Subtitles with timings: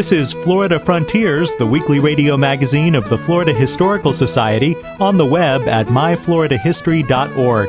[0.00, 5.26] This is Florida Frontiers, the weekly radio magazine of the Florida Historical Society, on the
[5.26, 7.68] web at myfloridahistory.org.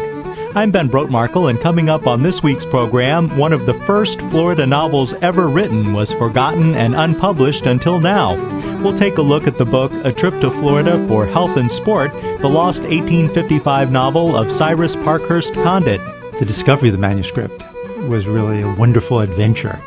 [0.56, 4.66] I'm Ben Brotemarkle, and coming up on this week's program, one of the first Florida
[4.66, 8.36] novels ever written was forgotten and unpublished until now.
[8.82, 12.14] We'll take a look at the book A Trip to Florida for Health and Sport,
[12.14, 16.00] the lost 1855 novel of Cyrus Parkhurst Condit.
[16.40, 17.62] The discovery of the manuscript
[18.08, 19.82] was really a wonderful adventure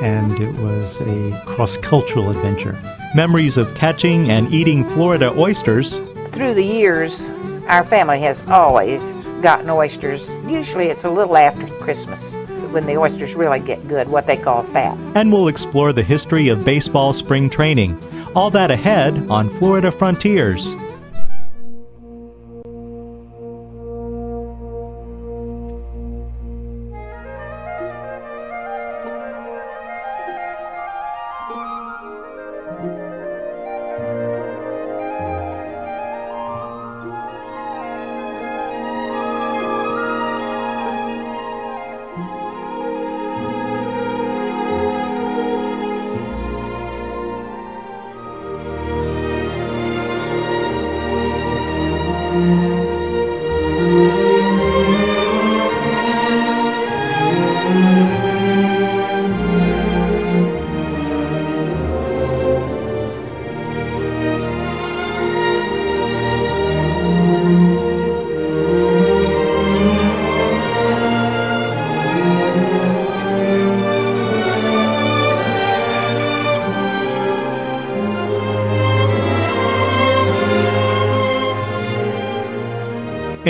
[0.00, 2.78] and it was a cross cultural adventure.
[3.14, 5.98] Memories of catching and eating Florida oysters.
[6.32, 7.20] Through the years,
[7.68, 9.00] our family has always
[9.42, 10.26] gotten oysters.
[10.46, 12.20] Usually it's a little after Christmas
[12.72, 14.96] when the oysters really get good, what they call fat.
[15.14, 18.02] And we'll explore the history of baseball spring training.
[18.34, 20.74] All that ahead on Florida Frontiers.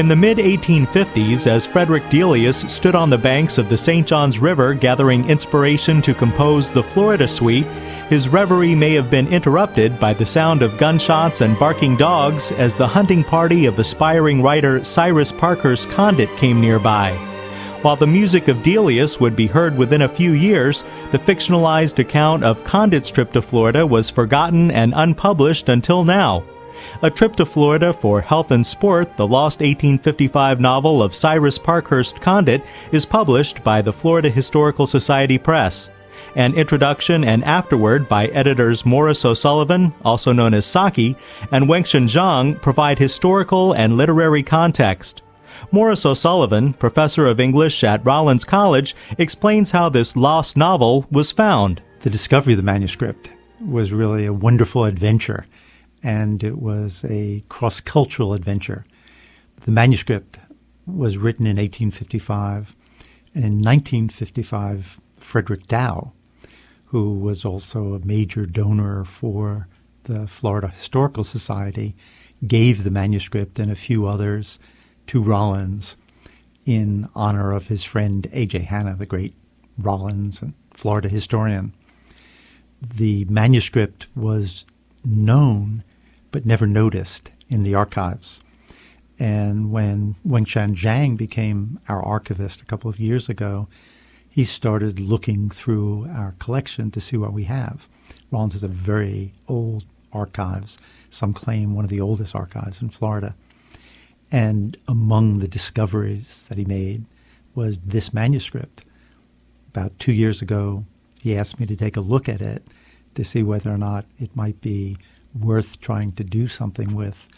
[0.03, 4.05] In the mid 1850s, as Frederick Delius stood on the banks of the St.
[4.05, 7.69] Johns River gathering inspiration to compose the Florida Suite,
[8.09, 12.75] his reverie may have been interrupted by the sound of gunshots and barking dogs as
[12.75, 17.13] the hunting party of aspiring writer Cyrus Parkhurst Condit came nearby.
[17.83, 22.43] While the music of Delius would be heard within a few years, the fictionalized account
[22.43, 26.43] of Condit's trip to Florida was forgotten and unpublished until now.
[27.03, 32.21] A Trip to Florida for Health and Sport, the lost 1855 novel of Cyrus Parkhurst
[32.21, 32.63] Condit,
[32.93, 35.91] is published by the Florida Historical Society Press.
[36.35, 41.17] An introduction and afterword by editors Maurice O'Sullivan, also known as Saki,
[41.51, 45.23] and Wenxian Zhang provide historical and literary context.
[45.71, 51.83] Maurice O'Sullivan, professor of English at Rollins College, explains how this lost novel was found.
[52.01, 55.47] The discovery of the manuscript was really a wonderful adventure
[56.03, 58.85] and it was a cross cultural adventure.
[59.61, 60.39] The manuscript
[60.87, 62.77] was written in 1855,
[63.35, 66.13] and in 1955, Frederick Dow,
[66.87, 69.69] who was also a major donor for
[70.05, 71.95] the Florida Historical Society,
[72.47, 74.59] gave the manuscript and a few others
[75.07, 75.97] to Rollins
[76.67, 78.61] in honor of his friend A.J.
[78.61, 79.35] Hanna, the great
[79.79, 81.73] Rollins and Florida historian.
[82.81, 84.65] The manuscript was
[85.05, 85.85] known
[86.33, 88.43] but never noticed in the archives.
[89.19, 93.69] And when Wenxian Zhang became our archivist a couple of years ago,
[94.29, 97.89] he started looking through our collection to see what we have.
[98.31, 100.79] Rollins has a very old archives.
[101.11, 103.35] Some claim one of the oldest archives in Florida.
[104.33, 107.05] And among the discoveries that he made
[107.55, 108.85] was this manuscript.
[109.69, 110.87] About two years ago,
[111.21, 112.67] he asked me to take a look at it
[113.15, 114.97] to see whether or not it might be
[115.39, 117.29] worth trying to do something with.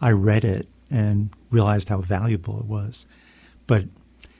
[0.00, 3.06] I read it and realized how valuable it was.
[3.66, 3.84] But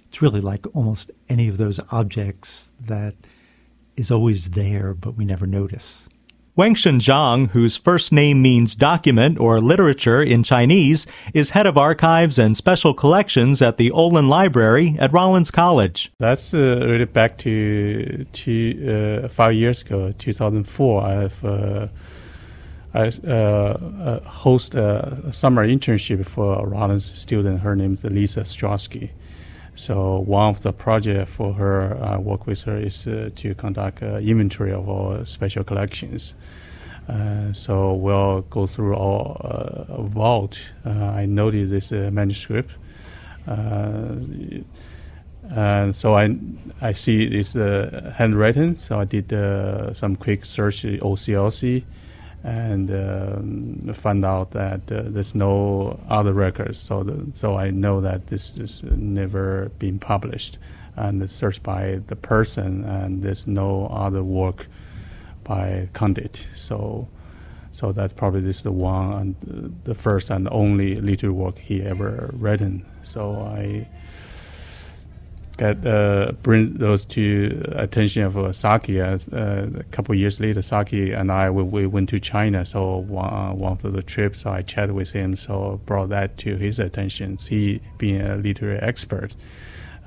[0.09, 3.15] it's really like almost any of those objects that
[3.97, 6.09] is always there, but we never notice.
[6.57, 12.37] Wenxian Zhang, whose first name means document or literature in Chinese, is head of archives
[12.37, 16.11] and special collections at the Olin Library at Rollins College.
[16.19, 21.05] That's uh, really back to, to uh, five years ago, 2004.
[21.05, 21.87] I've uh,
[22.99, 27.61] I uh, uh, host a summer internship for a Rollins student.
[27.61, 29.11] Her name is Lisa Strosky.
[29.77, 34.03] So one of the project for her uh, work with her is uh, to conduct
[34.03, 36.35] uh, inventory of all special collections.
[37.09, 40.59] Uh, so we'll go through all uh, vault.
[40.85, 42.73] Uh, I noted this manuscript,
[43.47, 44.65] and
[45.93, 46.37] so I
[46.81, 48.77] I see it's handwritten.
[48.77, 49.31] So I did
[49.95, 51.85] some quick search OCLC
[52.49, 56.79] and um, found out that uh, there's no other records.
[56.79, 60.59] So, the, so I know that this has never been published,
[60.97, 64.67] and searched by the person, and there's no other work
[65.45, 66.49] by Condit.
[66.55, 67.09] So,
[67.73, 72.31] so that's probably this the one and the first and only literary work he ever
[72.33, 72.87] written.
[73.03, 73.89] So I
[75.59, 79.01] get uh, bring those to attention of uh, Saki.
[79.01, 82.65] Uh, a couple years later, Saki and I we, we went to China.
[82.65, 85.37] So one, one of the trips, so I chatted with him.
[85.37, 87.37] So brought that to his attention.
[87.37, 89.35] He being a literary expert.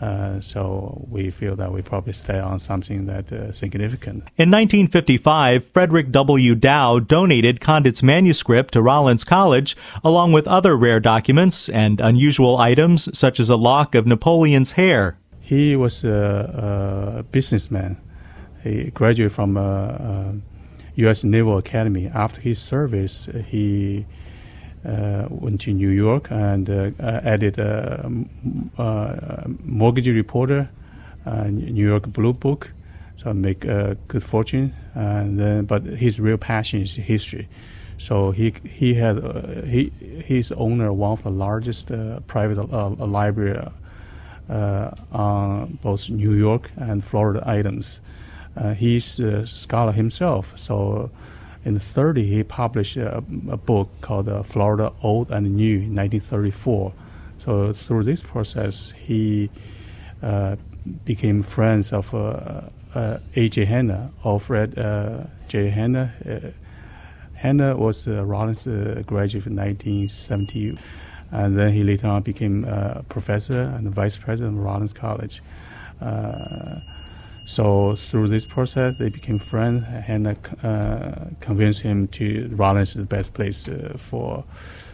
[0.01, 4.23] Uh, so we feel that we probably stay on something that uh, significant.
[4.35, 6.55] In 1955, Frederick W.
[6.55, 13.15] Dow donated Condit's manuscript to Rollins College, along with other rare documents and unusual items
[13.15, 15.19] such as a lock of Napoleon's hair.
[15.41, 17.97] He was a, a businessman.
[18.63, 20.35] He graduated from a,
[20.95, 21.23] U.S.
[21.23, 22.07] Naval Academy.
[22.07, 24.05] After his service, he
[24.85, 28.11] uh, went to New York and uh, added a,
[28.77, 30.69] a, mortgage reporter,
[31.25, 32.73] New York Blue Book,
[33.15, 34.73] so make a good fortune.
[34.93, 37.47] And then, but his real passion is history.
[38.01, 39.91] So he he had uh, he
[40.25, 43.69] he's owner of one of the largest uh, private uh, library uh,
[44.51, 48.01] on both New York and Florida items.
[48.55, 51.09] Uh, he's a scholar himself, so
[51.63, 53.17] in the 30s he published a,
[53.49, 56.93] a book called uh, Florida Old and New, 1934.
[57.37, 59.49] So through this process, he
[60.21, 60.57] uh,
[61.05, 62.61] became friends of uh,
[62.93, 63.65] uh, A.J.
[63.65, 64.75] Hanna, Alfred
[65.47, 65.69] J.
[65.69, 66.13] Hanna.
[67.35, 68.65] Hanna was a Rollins
[69.05, 70.77] graduate in 1970
[71.31, 75.41] and then he later on became a professor and vice president of Rollins College.
[76.01, 76.79] Uh,
[77.45, 83.05] so through this process, they became friends, and uh, convinced him to Rollins is the
[83.05, 84.43] best place uh, for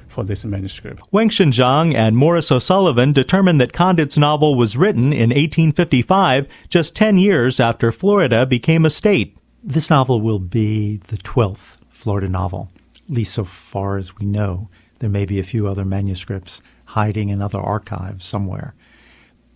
[0.07, 1.01] for this manuscript.
[1.11, 7.17] Wenxian Zhang and Maurice O'Sullivan determined that Condit's novel was written in 1855, just 10
[7.17, 9.37] years after Florida became a state.
[9.61, 12.71] This novel will be the 12th Florida novel,
[13.03, 14.69] at least so far as we know.
[14.99, 18.73] There may be a few other manuscripts hiding in other archives somewhere.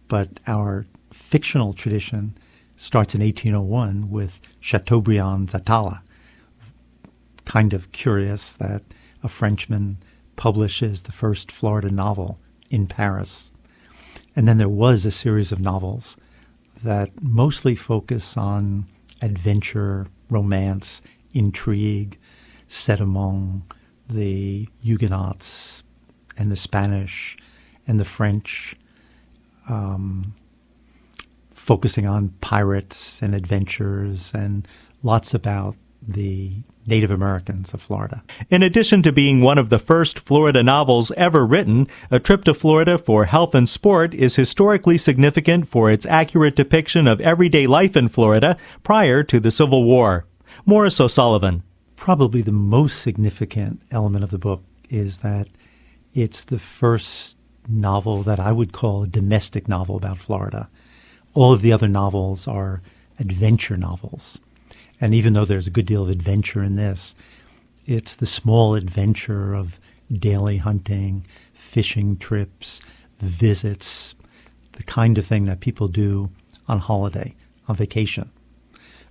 [0.08, 2.38] But our fictional tradition
[2.76, 6.02] starts in 1801 with Chateaubriand's Atala.
[7.46, 8.84] Kind of curious that
[9.24, 9.98] a Frenchman
[10.36, 12.40] publishes the first Florida novel
[12.70, 13.52] in Paris.
[14.36, 16.18] And then there was a series of novels
[16.84, 18.86] that mostly focus on
[19.22, 21.02] adventure, romance,
[21.34, 22.18] intrigue,
[22.68, 23.64] set among
[24.12, 25.84] the Huguenots
[26.38, 27.38] and the Spanish
[27.88, 28.76] and the French,
[29.70, 30.34] um,
[31.52, 34.68] focusing on pirates and adventures and
[35.04, 36.52] lots about the
[36.88, 38.24] Native Americans of Florida.
[38.50, 42.56] In addition to being one of the first Florida novels ever written, A Trip to
[42.56, 47.96] Florida for Health and Sport is historically significant for its accurate depiction of everyday life
[47.96, 50.26] in Florida prior to the Civil War.
[50.66, 51.64] Maurice O'Sullivan
[52.02, 55.48] probably the most significant element of the book is that
[56.16, 60.68] it's the first novel that I would call a domestic novel about Florida.
[61.36, 62.82] All of the other novels are
[63.20, 64.40] adventure novels.
[65.00, 67.14] And even though there's a good deal of adventure in this,
[67.86, 69.80] it's the small adventure of
[70.12, 72.82] daily hunting, fishing trips,
[73.20, 74.16] visits,
[74.72, 76.32] the kind of thing that people do
[76.68, 77.36] on holiday,
[77.68, 78.32] on vacation.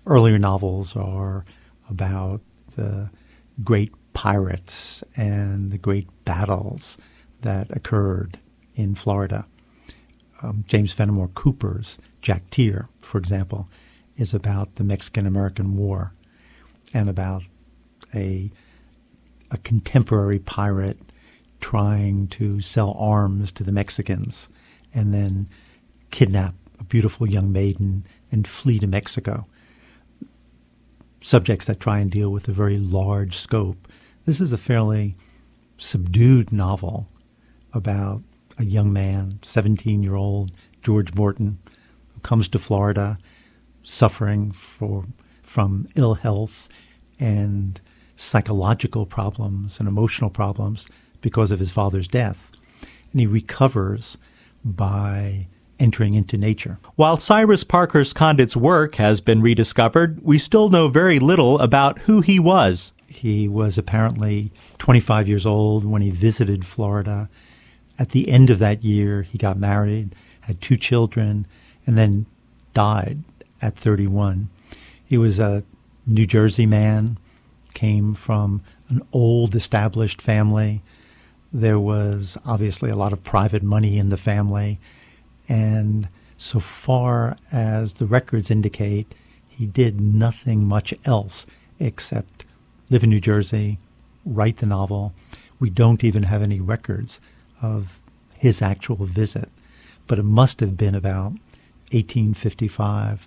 [0.07, 1.45] Earlier novels are
[1.89, 2.41] about
[2.81, 3.11] the
[3.63, 6.97] great pirates and the great battles
[7.43, 8.39] that occurred
[8.75, 9.47] in Florida.
[10.43, 13.69] Um, James Fenimore Cooper's Jack Tier, for example,
[14.17, 16.13] is about the Mexican American War
[16.95, 17.43] and about
[18.15, 18.51] a,
[19.51, 20.99] a contemporary pirate
[21.61, 24.49] trying to sell arms to the Mexicans
[24.95, 25.49] and then
[26.11, 29.47] kidnap a beautiful young maiden and flee to Mexico
[31.23, 33.89] subjects that try and deal with a very large scope.
[34.27, 35.17] This is a fairly
[35.77, 37.09] subdued novel
[37.73, 38.23] about
[38.59, 41.59] a young man, 17 year old George Morton,
[42.15, 43.19] who comes to Florida
[43.83, 45.07] suffering for,
[45.43, 46.69] from ill health
[47.19, 47.81] and
[48.17, 50.87] psychological problems and emotional problems
[51.21, 52.51] because of his father's death.
[53.13, 54.19] And he recovers
[54.65, 55.47] by
[55.81, 56.79] entering into nature.
[56.95, 62.21] While Cyrus Parkhurst Condit's work has been rediscovered, we still know very little about who
[62.21, 62.93] he was.
[63.09, 67.29] He was apparently 25 years old when he visited Florida.
[67.99, 71.47] At the end of that year, he got married, had two children,
[71.87, 72.27] and then
[72.73, 73.25] died
[73.61, 74.49] at 31.
[75.05, 75.65] He was a
[76.07, 77.19] New Jersey man,
[77.75, 80.83] came from an old established family.
[81.53, 84.79] There was obviously a lot of private money in the family.
[85.51, 89.13] And so far as the records indicate,
[89.49, 91.45] he did nothing much else
[91.81, 92.45] except
[92.89, 93.79] live in New Jersey,
[94.25, 95.13] write the novel.
[95.59, 97.21] We don't even have any records
[97.61, 98.01] of
[98.39, 99.49] his actual visit,
[100.07, 101.33] but it must have been about
[101.91, 103.27] 1855,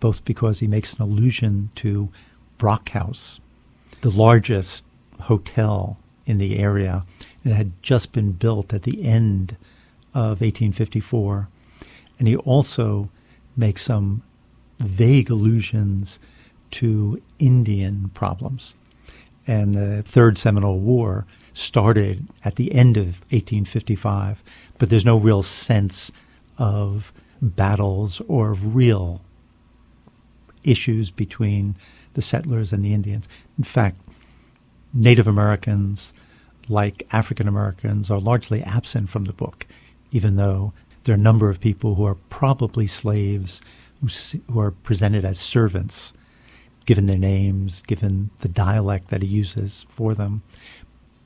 [0.00, 2.08] both because he makes an allusion to
[2.58, 3.38] Brock House,
[4.00, 4.84] the largest
[5.20, 7.04] hotel in the area.
[7.44, 9.56] It had just been built at the end
[10.12, 11.48] of 1854.
[12.20, 13.08] And he also
[13.56, 14.22] makes some
[14.78, 16.20] vague allusions
[16.72, 18.76] to Indian problems.
[19.46, 24.44] And the Third Seminole War started at the end of 1855,
[24.78, 26.12] but there's no real sense
[26.58, 29.22] of battles or of real
[30.62, 31.74] issues between
[32.12, 33.28] the settlers and the Indians.
[33.56, 33.98] In fact,
[34.92, 36.12] Native Americans,
[36.68, 39.66] like African Americans, are largely absent from the book,
[40.12, 43.60] even though there are a number of people who are probably slaves
[44.00, 44.08] who,
[44.52, 46.12] who are presented as servants,
[46.86, 50.42] given their names, given the dialect that he uses for them.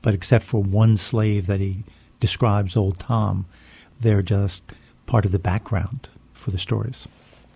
[0.01, 1.83] But except for one slave that he
[2.19, 3.45] describes, Old Tom,
[3.99, 4.63] they're just
[5.05, 7.07] part of the background for the stories.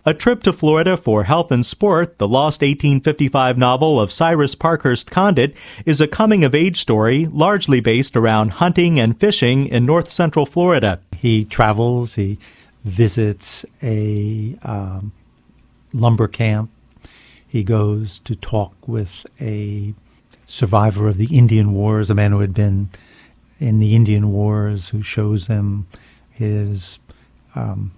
[0.06, 5.12] A Trip to Florida for Health and Sport, the lost 1855 novel of Cyrus Parkhurst
[5.12, 10.10] Condit, is a coming of age story largely based around hunting and fishing in north
[10.10, 11.02] central Florida.
[11.20, 12.40] He travels, he
[12.86, 15.12] visits a um,
[15.92, 16.72] lumber camp,
[17.46, 19.94] he goes to talk with a
[20.46, 22.90] survivor of the Indian Wars, a man who had been
[23.60, 25.88] in the Indian Wars, who shows him
[26.32, 27.00] his
[27.54, 27.92] um,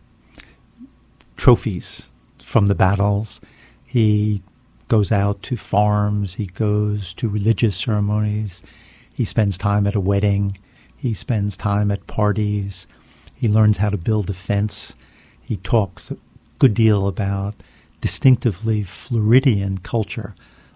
[1.37, 2.09] trophies
[2.39, 3.39] from the battles.
[3.85, 4.41] He
[4.87, 8.63] goes out to farms, he goes to religious ceremonies,
[9.13, 10.57] he spends time at a wedding,
[10.97, 12.87] he spends time at parties,
[13.41, 14.95] he learns how to build a fence.
[15.41, 16.17] He talks a
[16.59, 17.55] good deal about
[17.99, 20.35] distinctively Floridian culture,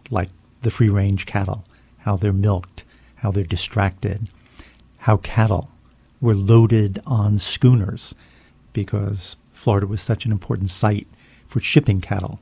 [0.10, 0.30] like
[0.64, 1.64] the free range cattle,
[2.00, 2.84] how they're milked,
[3.18, 4.28] how they're distracted,
[4.98, 5.70] how cattle
[6.20, 8.16] were loaded on schooners
[8.74, 11.08] because Florida was such an important site
[11.46, 12.40] for shipping cattle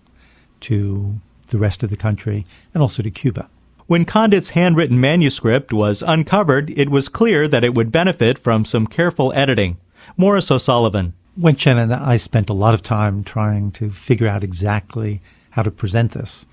[0.62, 3.50] to the rest of the country and also to Cuba.
[3.88, 8.88] When Condit's handwritten manuscript was uncovered, it was clear that it would benefit from some
[8.88, 9.76] careful editing.
[10.18, 11.14] Maurice O'Sullivan.
[11.40, 15.72] Wenxian and I spent a lot of time trying to figure out exactly how to
[15.72, 16.46] present this.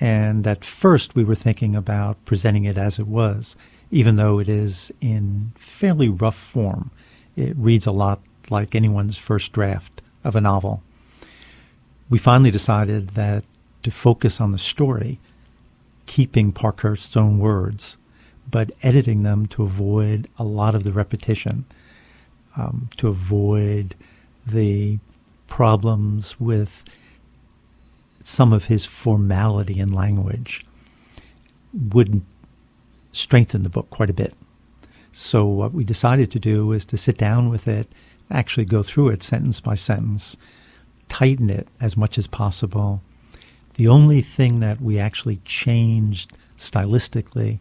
[0.00, 3.56] And at first, we were thinking about presenting it as it was,
[3.90, 6.90] even though it is in fairly rough form.
[7.36, 10.82] It reads a lot like anyone's first draft of a novel.
[12.08, 13.44] We finally decided that
[13.82, 15.18] to focus on the story,
[16.06, 17.98] keeping Parkhurst's own words,
[18.50, 21.66] but editing them to avoid a lot of the repetition,
[22.56, 23.94] um, to avoid
[24.46, 24.98] the
[25.46, 26.84] problems with
[28.22, 30.64] some of his formality in language,
[31.72, 32.22] would
[33.12, 34.34] strengthen the book quite a bit.
[35.12, 37.88] So, what we decided to do is to sit down with it
[38.30, 40.36] actually go through it sentence by sentence,
[41.08, 43.02] tighten it as much as possible.
[43.74, 47.58] The only thing that we actually changed stylistically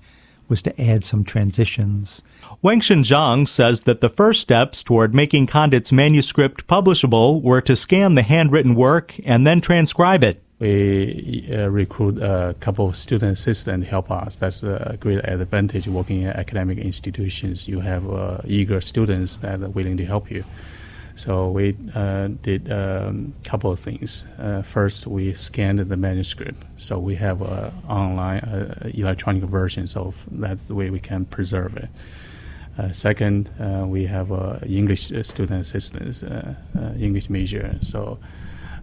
[0.49, 2.21] was to add some transitions.
[2.63, 8.15] Wenxian Zhang says that the first steps toward making Condit's manuscript publishable were to scan
[8.15, 10.41] the handwritten work and then transcribe it.
[10.59, 14.35] We uh, recruit a couple of student assistants to help us.
[14.35, 17.69] That's a great advantage working in academic institutions.
[17.69, 20.43] You have uh, eager students that are willing to help you.
[21.19, 24.23] So we uh, did a um, couple of things.
[24.37, 30.13] Uh, first, we scanned the manuscript, so we have an online uh, electronic version, so
[30.31, 31.89] that's the way we can preserve it.
[32.77, 33.51] Uh, second,
[33.89, 34.31] we have
[34.65, 36.23] English student assistants,
[36.97, 38.17] English major, so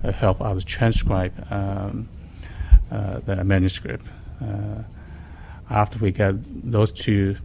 [0.05, 2.07] uh, help us transcribe um,
[2.91, 4.07] uh, the manuscript.
[4.43, 4.83] Uh,
[5.71, 6.35] after we get
[6.71, 7.37] those two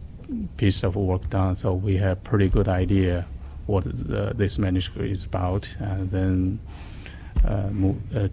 [0.58, 3.26] pieces of work done, so we have pretty good idea
[3.66, 6.60] what the, this manuscript is about, and then
[7.44, 8.28] uh, move uh,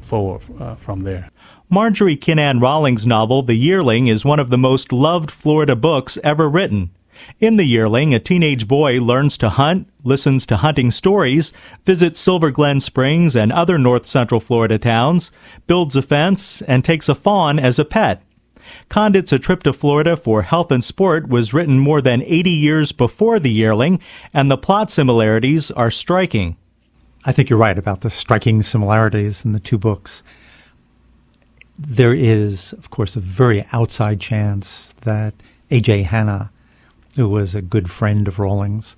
[0.00, 1.28] forward uh, from there.
[1.68, 6.48] Marjorie Kinnan Rawlings' novel, The Yearling, is one of the most loved Florida books ever
[6.48, 6.90] written.
[7.38, 11.52] In The Yearling, a teenage boy learns to hunt, listens to hunting stories,
[11.84, 15.30] visits Silver Glen Springs and other north central Florida towns,
[15.66, 18.22] builds a fence, and takes a fawn as a pet.
[18.88, 22.92] Condit's A Trip to Florida for Health and Sport was written more than 80 years
[22.92, 24.00] before The Yearling,
[24.32, 26.56] and the plot similarities are striking.
[27.24, 30.22] I think you're right about the striking similarities in the two books.
[31.78, 35.34] There is, of course, a very outside chance that
[35.70, 36.02] A.J.
[36.02, 36.50] Hanna,
[37.16, 38.96] who was a good friend of Rawlings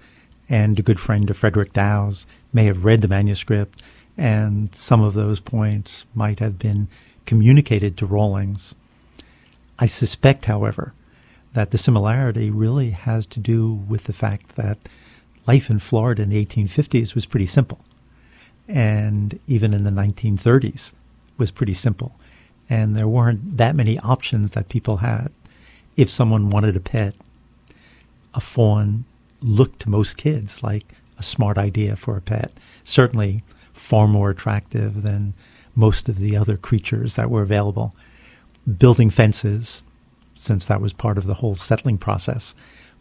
[0.49, 3.83] and a good friend of Frederick Dows, may have read the manuscript,
[4.17, 6.89] and some of those points might have been
[7.27, 8.75] communicated to Rawlings.
[9.79, 10.95] I suspect, however,
[11.53, 14.79] that the similarity really has to do with the fact that
[15.47, 17.81] life in Florida in the 1850s was pretty simple.
[18.69, 20.93] And even in the 1930s
[21.39, 22.19] was pretty simple.
[22.69, 25.31] And there weren't that many options that people had.
[25.97, 27.15] If someone wanted a pet,
[28.35, 29.05] a fawn
[29.41, 30.85] looked to most kids like
[31.19, 32.53] a smart idea for a pet.
[32.85, 33.43] Certainly
[33.73, 35.35] far more attractive than
[35.75, 37.95] most of the other creatures that were available
[38.67, 39.83] building fences,
[40.35, 42.55] since that was part of the whole settling process,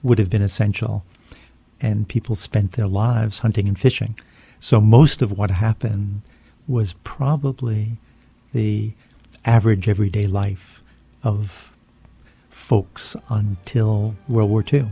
[0.03, 1.05] would have been essential.
[1.81, 4.17] And people spent their lives hunting and fishing.
[4.60, 6.22] So most of what happened
[6.67, 7.98] was probably
[8.53, 8.93] the
[9.43, 10.81] average everyday life
[11.24, 11.75] of
[12.50, 14.88] folks until World War II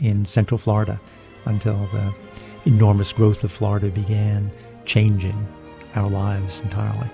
[0.00, 1.00] in Central Florida,
[1.44, 2.14] until the
[2.64, 4.50] enormous growth of Florida began
[4.84, 5.46] changing
[5.94, 7.10] our lives entirely.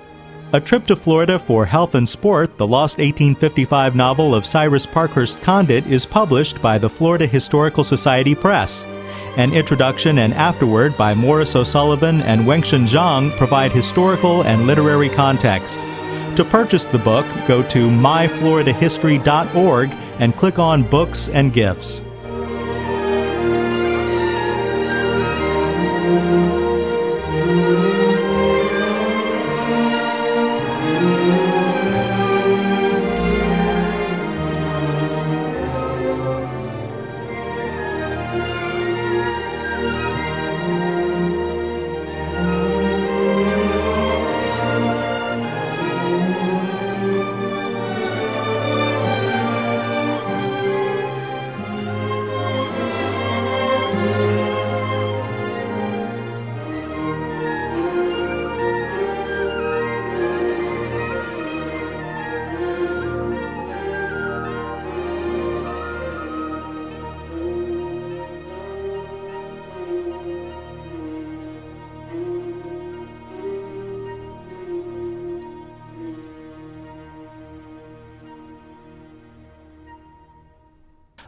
[0.53, 5.41] A Trip to Florida for Health and Sport, the lost 1855 novel of Cyrus Parkhurst
[5.43, 8.83] Condit, is published by the Florida Historical Society Press.
[9.37, 15.77] An introduction and afterword by Maurice O'Sullivan and Wenxian Zhang provide historical and literary context.
[16.35, 22.01] To purchase the book, go to myfloridahistory.org and click on Books and Gifts.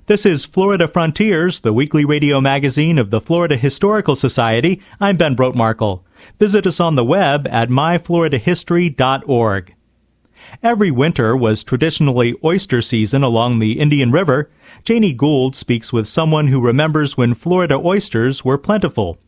[0.07, 4.83] This is Florida Frontiers, the weekly radio magazine of the Florida Historical Society.
[5.01, 6.03] I'm Ben Brotemarkle.
[6.41, 9.75] Visit us on the web at myfloridahistory.org.
[10.61, 14.51] Every winter was traditionally oyster season along the Indian River.
[14.83, 19.21] Janie Gould speaks with someone who remembers when Florida oysters were plentiful.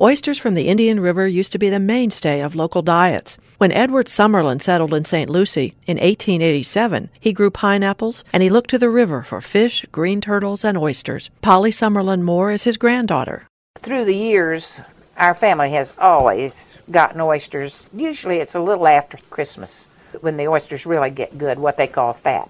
[0.00, 3.38] Oysters from the Indian River used to be the mainstay of local diets.
[3.58, 5.28] When Edward Summerlin settled in St.
[5.28, 10.20] Lucie in 1887, he grew pineapples and he looked to the river for fish, green
[10.20, 11.28] turtles, and oysters.
[11.42, 13.48] Polly Summerlin Moore is his granddaughter.
[13.80, 14.74] Through the years,
[15.16, 16.54] our family has always
[16.88, 17.84] gotten oysters.
[17.92, 19.86] Usually it's a little after Christmas
[20.20, 22.48] when the oysters really get good, what they call fat.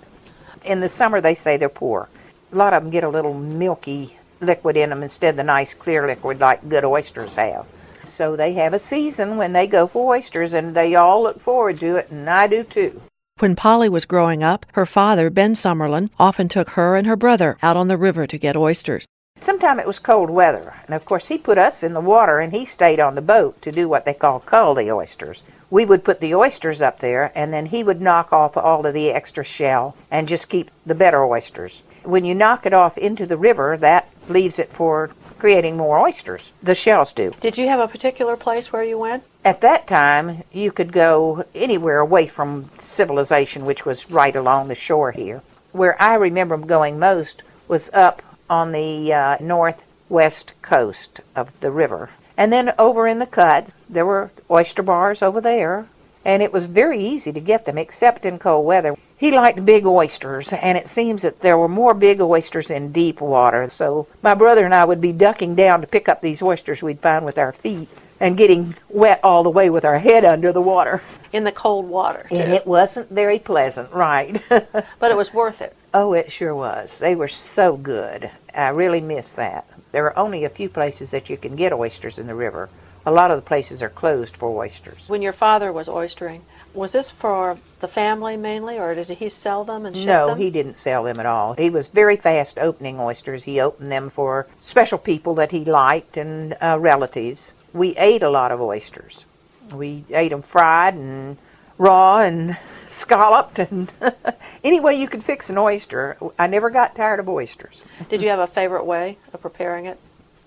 [0.63, 2.11] In the summer, they say they're poor.
[2.53, 5.75] A lot of them get a little milky liquid in them instead of the nice
[5.75, 7.67] clear liquid like good oysters have.
[8.09, 11.79] So they have a season when they go for oysters, and they all look forward
[11.81, 13.01] to it, and I do too.
[13.39, 17.57] When Polly was growing up, her father, Ben Summerlin, often took her and her brother
[17.63, 19.07] out on the river to get oysters.
[19.41, 22.53] Sometime it was cold weather, and of course he put us in the water and
[22.53, 25.43] he stayed on the boat to do what they call cull the oysters.
[25.71, 28.93] We would put the oysters up there, and then he would knock off all of
[28.93, 31.83] the extra shell and just keep the better oysters.
[32.03, 36.53] When you knock it off into the river, that leaves it for creating more oysters.
[36.63, 37.35] The shells do.
[37.41, 39.25] Did you have a particular place where you went?
[39.45, 44.75] At that time, you could go anywhere away from civilization, which was right along the
[44.75, 45.43] shore here.
[45.73, 52.11] Where I remember going most was up on the uh, northwest coast of the river.
[52.37, 55.87] And then over in the cut, there were oyster bars over there,
[56.25, 58.97] and it was very easy to get them, except in cold weather.
[59.21, 63.21] He liked big oysters, and it seems that there were more big oysters in deep
[63.21, 63.69] water.
[63.69, 67.01] So my brother and I would be ducking down to pick up these oysters we'd
[67.01, 70.63] find with our feet and getting wet all the way with our head under the
[70.63, 71.03] water.
[71.35, 72.37] In the cold water, too.
[72.37, 74.41] And it wasn't very pleasant, right?
[74.49, 75.77] but it was worth it.
[75.93, 76.91] Oh, it sure was.
[76.99, 78.31] They were so good.
[78.55, 79.67] I really miss that.
[79.93, 82.71] There are only a few places that you can get oysters in the river.
[83.05, 85.09] A lot of the places are closed for oysters.
[85.09, 86.41] When your father was oystering,
[86.75, 90.39] was this for the family mainly, or did he sell them and ship no, them?
[90.39, 91.55] he didn't sell them at all.
[91.55, 93.45] He was very fast opening oysters.
[93.45, 97.53] He opened them for special people that he liked and uh, relatives.
[97.73, 99.25] We ate a lot of oysters.
[99.73, 101.39] We ate them fried and
[101.79, 102.57] raw and
[102.91, 103.91] scalloped and
[104.65, 106.17] any way you could fix an oyster.
[106.39, 107.83] I never got tired of oysters.
[108.09, 109.99] Did you have a favorite way of preparing it?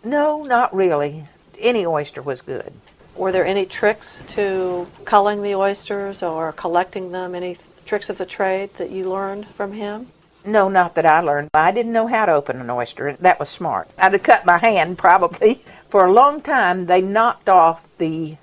[0.04, 1.24] No, not really.
[1.58, 2.74] Any oyster was good.
[3.16, 7.36] Were there any tricks to culling the oysters or collecting them?
[7.36, 10.08] Any tricks of the trade that you learned from him?
[10.46, 11.50] No, not that I learned.
[11.54, 13.16] I didn't know how to open an oyster.
[13.20, 13.88] That was smart.
[13.98, 15.64] I'd have cut my hand probably.
[15.90, 18.38] For a long time, they knocked off the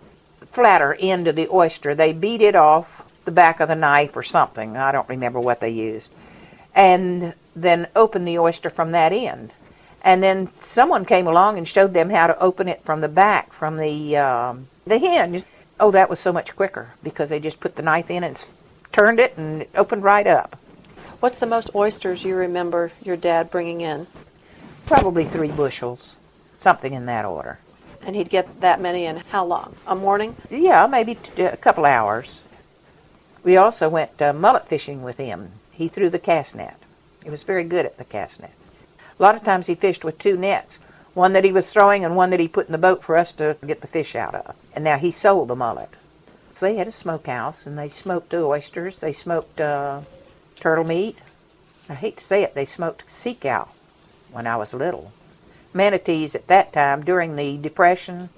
[0.52, 1.94] flatter end of the oyster.
[1.94, 4.76] They beat it off the back of the knife or something.
[4.76, 6.10] I don't remember what they used.
[6.74, 9.52] And then opened the oyster from that end.
[10.02, 13.52] And then someone came along and showed them how to open it from the back,
[13.52, 15.44] from the um, the hinge.
[15.78, 18.50] Oh, that was so much quicker because they just put the knife in and
[18.92, 20.58] turned it and it opened right up.
[21.20, 24.06] What's the most oysters you remember your dad bringing in?
[24.86, 26.16] Probably three bushels,
[26.58, 27.58] something in that order.
[28.02, 29.76] And he'd get that many in how long?
[29.86, 30.36] A morning?
[30.50, 32.40] Yeah, maybe t- a couple hours.
[33.42, 35.52] We also went uh, mullet fishing with him.
[35.72, 36.78] He threw the cast net.
[37.22, 38.54] He was very good at the cast net.
[39.20, 40.78] A lot of times he fished with two nets,
[41.12, 43.32] one that he was throwing and one that he put in the boat for us
[43.32, 44.56] to get the fish out of.
[44.72, 45.90] And now he sold the mullet.
[46.54, 48.98] So they had a smokehouse and they smoked oysters.
[48.98, 50.00] They smoked uh,
[50.56, 51.18] turtle meat.
[51.90, 53.68] I hate to say it, they smoked sea cow
[54.32, 55.12] when I was little.
[55.74, 58.30] Manatees at that time during the Depression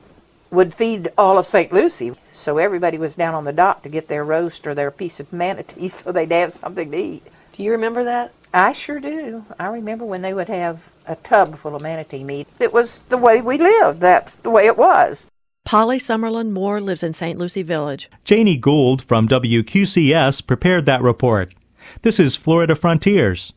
[0.50, 1.72] would feed all of St.
[1.72, 2.16] Lucie.
[2.34, 5.32] So everybody was down on the dock to get their roast or their piece of
[5.32, 7.22] manatee so they'd have something to eat.
[7.52, 8.32] Do you remember that?
[8.54, 9.44] I sure do.
[9.58, 12.46] I remember when they would have a tub full of manatee meat.
[12.60, 14.00] It was the way we lived.
[14.00, 15.26] That's the way it was.
[15.64, 17.38] Polly Summerlin Moore lives in St.
[17.38, 18.10] Lucie Village.
[18.24, 21.54] Janie Gould from WQCS prepared that report.
[22.02, 23.52] This is Florida Frontiers.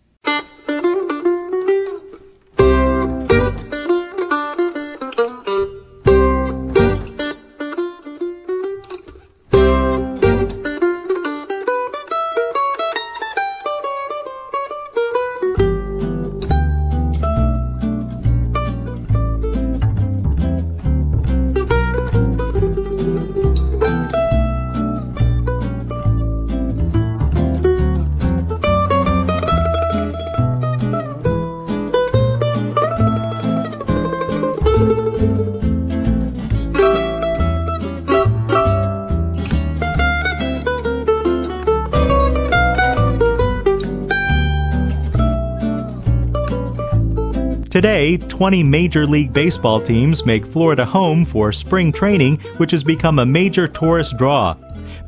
[47.76, 53.20] Today, 20 Major League Baseball teams make Florida home for spring training, which has become
[53.20, 54.54] a major tourist draw.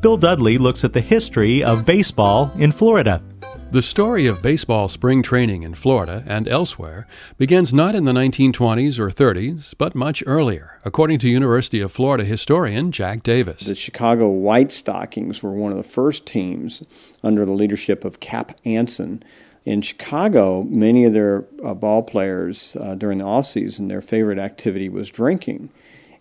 [0.01, 3.23] Bill Dudley looks at the history of baseball in Florida.
[3.71, 8.99] The story of baseball spring training in Florida and elsewhere begins not in the 1920s
[8.99, 13.61] or 30s, but much earlier, according to University of Florida historian Jack Davis.
[13.61, 16.83] The Chicago White Stockings were one of the first teams
[17.23, 19.23] under the leadership of Cap Anson.
[19.67, 24.39] In Chicago, many of their uh, ball players uh, during the off season, their favorite
[24.39, 25.71] activity was drinking.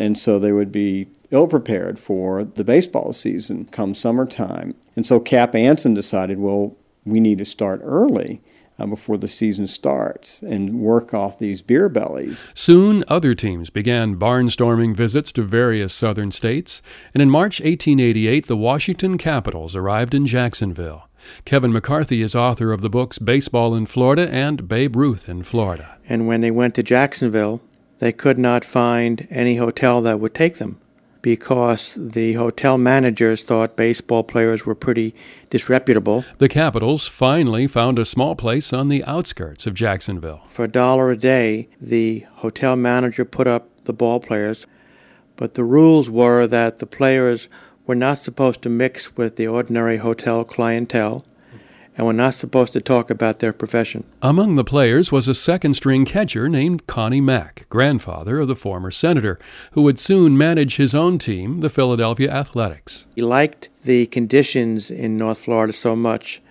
[0.01, 4.75] And so they would be ill prepared for the baseball season come summertime.
[4.97, 8.41] And so Cap Anson decided, well, we need to start early
[8.81, 12.49] uh, before the season starts and work off these beer bellies.
[12.53, 16.83] Soon, other teams began barnstorming visits to various southern states,
[17.15, 21.09] and in March 1888, the Washington Capitals arrived in Jacksonville.
[21.45, 25.97] Kevin McCarthy is author of the books Baseball in Florida and Babe Ruth in Florida.
[26.09, 27.61] And when they went to Jacksonville,
[27.99, 30.81] they could not find any hotel that would take them
[31.27, 35.12] because the hotel managers thought baseball players were pretty
[35.51, 36.25] disreputable.
[36.39, 40.43] The Capitals finally found a small place on the outskirts of Jacksonville.
[40.47, 44.69] For a dollar a day, the hotel manager put up the ball players,
[45.35, 47.49] but the rules were that the players
[47.87, 51.25] were not supposed to mix with the ordinary hotel clientele
[51.96, 54.05] and were not supposed to talk about their profession.
[54.20, 58.90] Among the players was a second string catcher named Connie Mack, grandfather of the former
[58.90, 59.38] senator,
[59.72, 63.07] who would soon manage his own team, the Philadelphia Athletics.
[63.16, 66.42] He liked the conditions in North Florida so much,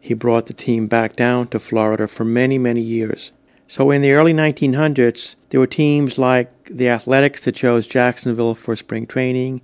[0.00, 3.32] he brought the team back down to Florida for many, many years.
[3.68, 8.74] So in the early 1900s, there were teams like the Athletics that chose Jacksonville for
[8.74, 9.60] spring training,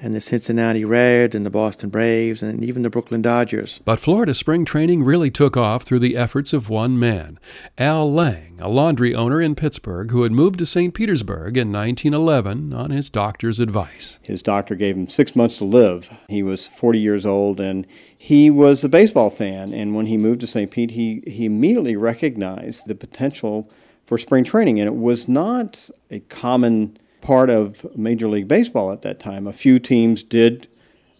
[0.00, 3.80] and the Cincinnati Reds and the Boston Braves and even the Brooklyn Dodgers.
[3.84, 7.38] But Florida spring training really took off through the efforts of one man,
[7.78, 10.92] Al Lang, a laundry owner in Pittsburgh who had moved to St.
[10.92, 14.18] Petersburg in 1911 on his doctor's advice.
[14.22, 16.10] His doctor gave him six months to live.
[16.28, 19.72] He was 40 years old and he was a baseball fan.
[19.72, 20.70] And when he moved to St.
[20.70, 23.70] Pete, he, he immediately recognized the potential
[24.04, 24.78] for spring training.
[24.80, 29.48] And it was not a common part of Major League Baseball at that time.
[29.48, 30.68] A few teams did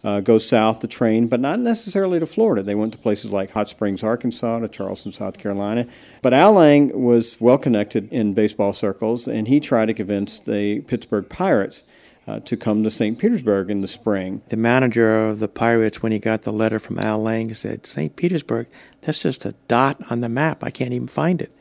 [0.05, 2.63] uh, go south to train, but not necessarily to Florida.
[2.63, 5.85] They went to places like Hot Springs, Arkansas, to Charleston, South Carolina.
[6.21, 10.79] But Al Lang was well connected in baseball circles, and he tried to convince the
[10.81, 11.83] Pittsburgh Pirates.
[12.25, 13.17] Uh, to come to St.
[13.17, 14.43] Petersburg in the spring.
[14.49, 18.17] The manager of the Pirates, when he got the letter from Al Lang, said, St.
[18.17, 18.67] Petersburg,
[18.99, 20.61] that's just a dot on the map.
[20.61, 21.56] I can't even find it.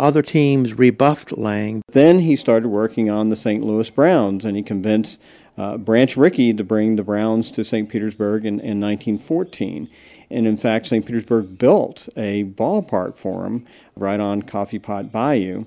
[0.00, 1.82] Other teams rebuffed Lang.
[1.90, 3.62] Then he started working on the St.
[3.62, 5.20] Louis Browns, and he convinced
[5.58, 7.86] uh, Branch Rickey to bring the Browns to St.
[7.86, 9.90] Petersburg in, in 1914.
[10.30, 11.04] And in fact, St.
[11.04, 15.64] Petersburg built a ballpark for him right on Coffee Pot Bayou.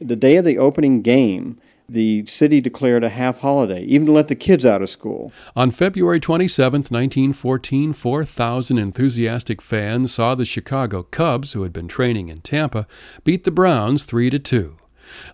[0.00, 1.58] The day of the opening game,
[1.88, 5.32] the city declared a half holiday, even to let the kids out of school.
[5.54, 12.28] On February 27, 1914, 4,000 enthusiastic fans saw the Chicago Cubs, who had been training
[12.28, 12.86] in Tampa,
[13.22, 14.76] beat the Browns 3 to 2.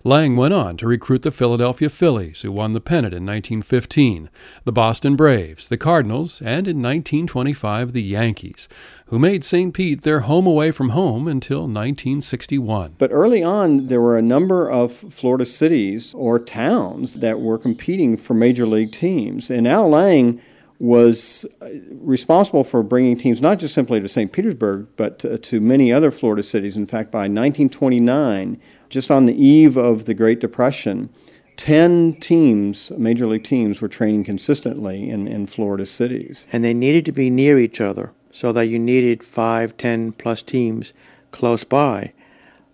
[0.03, 4.29] Lang went on to recruit the Philadelphia Phillies, who won the pennant in 1915,
[4.63, 8.67] the Boston Braves, the Cardinals, and in 1925 the Yankees,
[9.07, 9.73] who made St.
[9.73, 12.95] Pete their home away from home until 1961.
[12.97, 18.17] But early on, there were a number of Florida cities or towns that were competing
[18.17, 19.49] for major league teams.
[19.49, 20.41] And Al Lang
[20.81, 24.31] was uh, responsible for bringing teams not just simply to St.
[24.31, 26.75] Petersburg, but to, to, many other Florida cities.
[26.75, 31.09] In fact, by 1929, just on the eve of the Great Depression,
[31.57, 36.47] 10 teams, major league teams, were training consistently in, in Florida cities.
[36.51, 40.41] And they needed to be near each other so that you needed five, ten plus
[40.41, 40.93] teams
[41.31, 42.13] close by.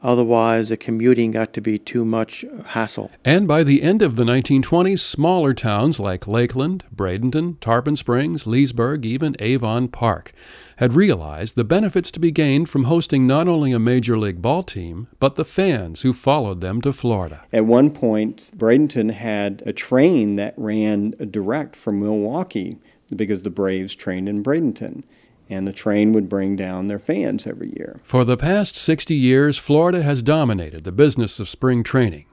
[0.07, 3.11] Otherwise, the commuting got to be too much hassle.
[3.25, 9.05] And by the end of the 1920s, smaller towns like Lakeland, Bradenton, Tarpon Springs, Leesburg,
[9.05, 10.31] even Avon Park
[10.77, 14.63] had realized the benefits to be gained from hosting not only a major league ball
[14.63, 17.43] team, but the fans who followed them to Florida.
[17.51, 22.77] At one point, Bradenton had a train that ran direct from Milwaukee
[23.13, 25.03] because the Braves trained in Bradenton
[25.49, 27.99] and the train would bring down their fans every year.
[28.03, 32.25] For the past 60 years, Florida has dominated the business of spring training.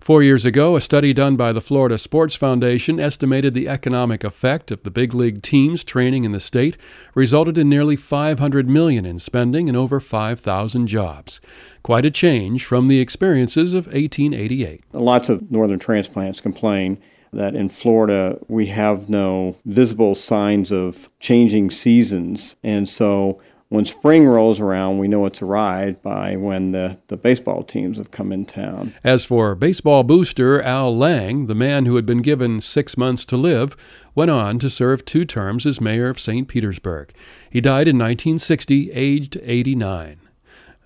[0.00, 4.70] Four years ago, a study done by the Florida Sports Foundation estimated the economic effect
[4.70, 6.76] of the big league teams training in the state
[7.14, 11.40] resulted in nearly 500 million in spending and over 5,000 jobs.
[11.82, 14.84] Quite a change from the experiences of 1888.
[14.92, 21.70] Lots of northern transplants complain that in Florida we have no visible signs of changing
[21.70, 22.56] seasons.
[22.62, 27.64] And so when spring rolls around, we know it's arrived by when the, the baseball
[27.64, 28.94] teams have come in town.
[29.02, 33.36] As for baseball booster Al Lang, the man who had been given six months to
[33.36, 33.76] live,
[34.14, 36.46] went on to serve two terms as mayor of St.
[36.46, 37.12] Petersburg.
[37.50, 40.20] He died in 1960, aged 89.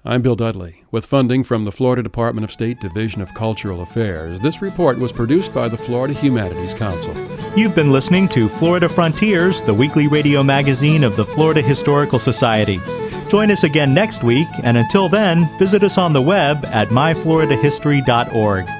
[0.03, 0.83] I'm Bill Dudley.
[0.91, 5.13] With funding from the Florida Department of State Division of Cultural Affairs, this report was
[5.13, 7.15] produced by the Florida Humanities Council.
[7.55, 12.81] You've been listening to Florida Frontiers, the weekly radio magazine of the Florida Historical Society.
[13.29, 18.80] Join us again next week, and until then, visit us on the web at myfloridahistory.org.